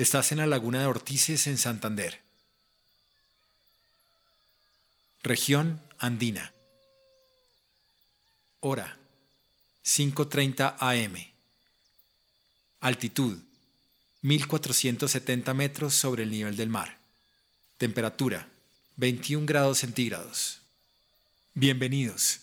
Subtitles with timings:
[0.00, 2.22] Estás en la laguna de Ortices en Santander.
[5.22, 6.54] Región Andina.
[8.60, 8.96] Hora
[9.84, 11.16] 5.30 am.
[12.80, 13.40] Altitud
[14.22, 16.96] 1470 metros sobre el nivel del mar.
[17.76, 18.48] Temperatura
[18.96, 20.62] 21 grados centígrados.
[21.52, 22.40] Bienvenidos.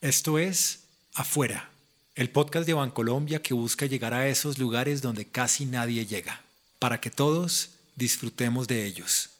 [0.00, 0.80] Esto es
[1.14, 1.70] Afuera,
[2.16, 6.45] el podcast de Bancolombia que busca llegar a esos lugares donde casi nadie llega
[6.78, 9.30] para que todos disfrutemos de ellos.